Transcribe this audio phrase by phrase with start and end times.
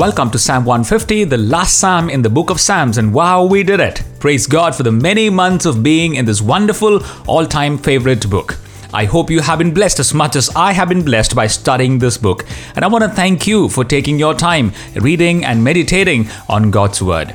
[0.00, 3.62] welcome to Psalm 150, the last psalm in the book of Psalms, and wow, we
[3.62, 4.02] did it!
[4.18, 8.56] Praise God for the many months of being in this wonderful, all time favorite book.
[8.94, 11.98] I hope you have been blessed as much as I have been blessed by studying
[11.98, 12.46] this book,
[12.76, 17.02] and I want to thank you for taking your time reading and meditating on God's
[17.02, 17.34] Word.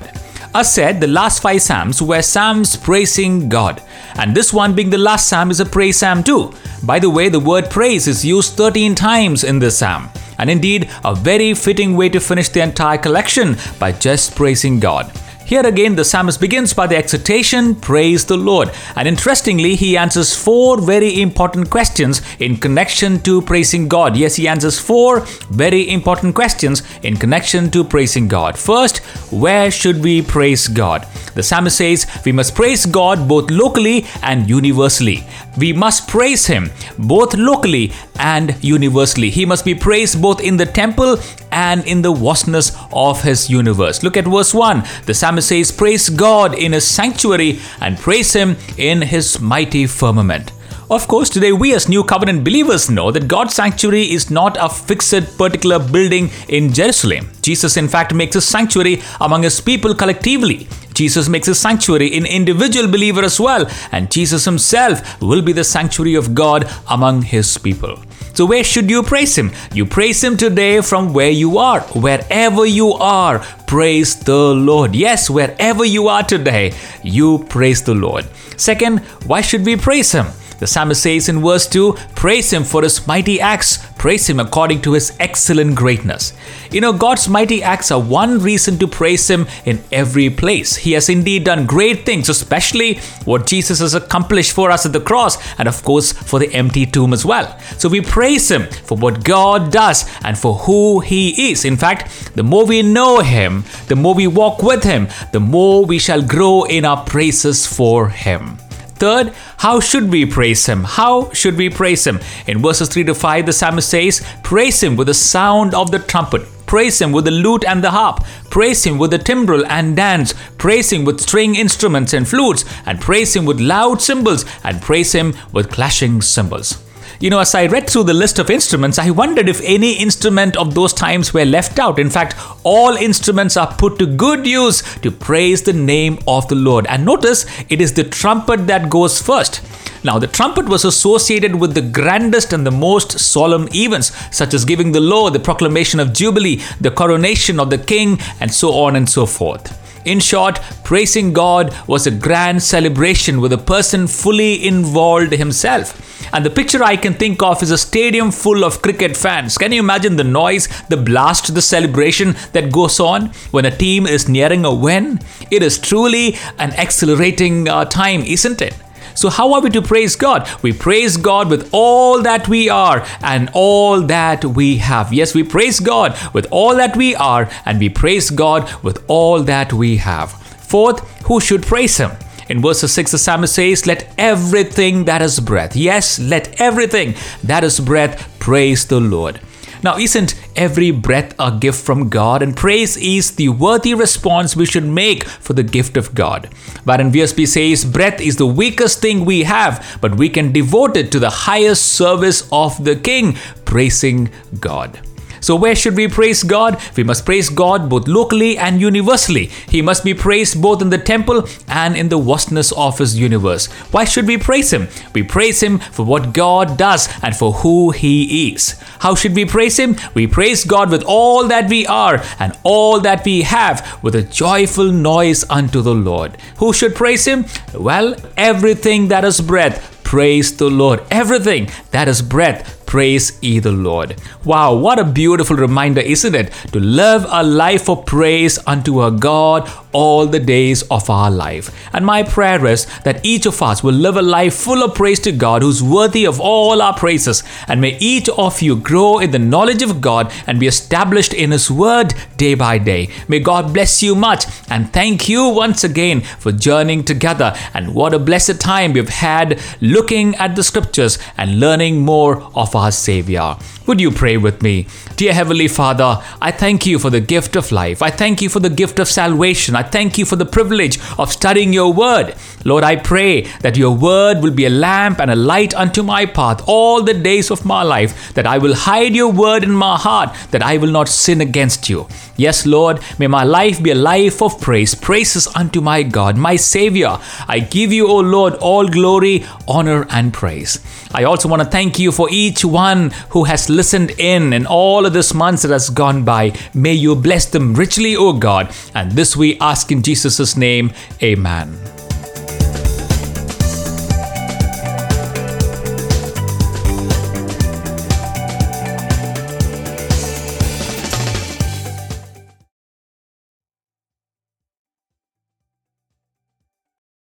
[0.55, 3.79] As said, the last five Psalms were Psalms praising God,
[4.15, 6.51] and this one being the last Psalm is a praise Psalm too.
[6.81, 10.89] By the way, the word praise is used 13 times in this Psalm and indeed
[11.03, 15.11] a very fitting way to finish the entire collection by just praising God.
[15.45, 18.71] Here again, the psalmist begins by the exhortation, Praise the Lord.
[18.95, 24.17] And interestingly, he answers four very important questions in connection to praising God.
[24.17, 25.19] Yes, he answers four
[25.51, 28.57] very important questions in connection to praising God.
[28.57, 31.07] First, where should we praise God?
[31.35, 35.27] The psalmist says we must praise God both locally and universally.
[35.59, 39.29] We must praise Him both locally and universally.
[39.29, 41.17] He must be praised both in the temple
[41.51, 44.03] and in the vastness of His universe.
[44.03, 44.83] Look at verse 1.
[45.05, 50.51] The psalmist says, Praise God in His sanctuary and praise Him in His mighty firmament.
[50.87, 54.69] Of course, today we as New Covenant believers know that God's sanctuary is not a
[54.69, 57.31] fixed particular building in Jerusalem.
[57.41, 60.67] Jesus, in fact, makes a sanctuary among his people collectively.
[60.95, 65.63] Jesus makes a sanctuary in individual believer as well, and Jesus himself will be the
[65.63, 67.99] sanctuary of God among his people.
[68.35, 69.53] So, where should you praise Him?
[69.73, 71.79] You praise Him today from where you are.
[71.95, 74.93] Wherever you are, praise the Lord.
[74.93, 78.25] Yes, wherever you are today, you praise the Lord.
[78.57, 80.27] Second, why should we praise Him?
[80.59, 84.81] The psalmist says in verse 2 Praise him for his mighty acts, praise him according
[84.83, 86.33] to his excellent greatness.
[86.71, 90.75] You know, God's mighty acts are one reason to praise him in every place.
[90.75, 92.95] He has indeed done great things, especially
[93.25, 96.85] what Jesus has accomplished for us at the cross, and of course for the empty
[96.85, 97.57] tomb as well.
[97.77, 101.65] So we praise him for what God does and for who he is.
[101.65, 105.85] In fact, the more we know him, the more we walk with him, the more
[105.85, 108.57] we shall grow in our praises for him.
[108.95, 110.83] Third, how should we praise him?
[110.85, 112.19] How should we praise him?
[112.47, 115.99] In verses 3 to 5, the psalmist says, Praise him with the sound of the
[115.99, 116.43] trumpet.
[116.65, 118.23] Praise him with the lute and the harp.
[118.49, 120.33] Praise him with the timbrel and dance.
[120.57, 122.65] Praise him with string instruments and flutes.
[122.85, 124.45] And praise him with loud cymbals.
[124.63, 126.84] And praise him with clashing cymbals.
[127.19, 130.57] You know, as I read through the list of instruments, I wondered if any instrument
[130.57, 131.97] of those times were left out.
[131.97, 136.55] In fact, all instruments are put to good use to praise the name of the
[136.55, 136.85] Lord.
[136.87, 139.61] And notice it is the trumpet that goes first.
[140.03, 144.65] Now, the trumpet was associated with the grandest and the most solemn events, such as
[144.65, 148.97] giving the law, the proclamation of Jubilee, the coronation of the king, and so on
[148.97, 149.81] and so forth.
[150.05, 155.99] In short, praising God was a grand celebration with a person fully involved himself.
[156.35, 159.57] And the picture I can think of is a stadium full of cricket fans.
[159.57, 164.05] Can you imagine the noise, the blast, the celebration that goes on when a team
[164.05, 165.21] is nearing a win?
[165.49, 168.75] It is truly an exhilarating uh, time, isn't it?
[169.13, 170.45] So, how are we to praise God?
[170.61, 175.13] We praise God with all that we are and all that we have.
[175.13, 179.41] Yes, we praise God with all that we are and we praise God with all
[179.43, 180.33] that we have.
[180.33, 182.11] Fourth, who should praise Him?
[182.47, 187.63] In verse 6, the psalmist says, Let everything that is breath, yes, let everything that
[187.63, 189.39] is breath praise the Lord.
[189.83, 192.41] Now, isn't every breath a gift from God?
[192.41, 196.49] And praise is the worthy response we should make for the gift of God.
[196.85, 201.11] Warren Wiersbe says, breath is the weakest thing we have, but we can devote it
[201.11, 203.33] to the highest service of the King,
[203.65, 204.99] praising God.
[205.41, 206.81] So, where should we praise God?
[206.95, 209.47] We must praise God both locally and universally.
[209.69, 213.67] He must be praised both in the temple and in the vastness of His universe.
[213.91, 214.87] Why should we praise Him?
[215.13, 218.81] We praise Him for what God does and for who He is.
[218.99, 219.95] How should we praise Him?
[220.13, 224.23] We praise God with all that we are and all that we have with a
[224.23, 226.37] joyful noise unto the Lord.
[226.57, 227.45] Who should praise Him?
[227.73, 231.01] Well, everything that is breath praise the Lord.
[231.11, 234.15] Everything that is breath, praise ye the Lord.
[234.43, 236.51] Wow, what a beautiful reminder, isn't it?
[236.71, 241.67] To live a life of praise unto our God all the days of our life.
[241.93, 245.21] And my prayer is that each of us will live a life full of praise
[245.21, 247.43] to God who's worthy of all our praises.
[247.67, 251.51] And may each of you grow in the knowledge of God and be established in
[251.51, 253.09] His Word day by day.
[253.29, 257.55] May God bless you much and thank you once again for journeying together.
[257.73, 262.75] And what a blessed time we've had looking at the scriptures and learning more of
[262.75, 263.55] our Savior.
[263.87, 264.87] Would you pray with me?
[265.15, 268.01] Dear Heavenly Father, I thank you for the gift of life.
[268.01, 269.75] I thank you for the gift of salvation.
[269.75, 272.35] I thank you for the privilege of studying your word.
[272.63, 276.25] Lord, I pray that your word will be a lamp and a light unto my
[276.25, 279.97] path all the days of my life, that I will hide your word in my
[279.97, 282.07] heart, that I will not sin against you.
[282.37, 286.55] Yes, Lord, may my life be a life of praise, praises unto my God, my
[286.55, 287.17] Savior.
[287.47, 290.79] I give you, O Lord, all glory, honor, and praise.
[291.13, 295.05] I also want to thank you for each one who has listened in in all
[295.05, 296.51] of this months that has gone by.
[296.73, 298.73] May you bless them richly, O God.
[298.93, 300.89] And this we ask in Jesus' name.
[301.21, 302.04] Amen.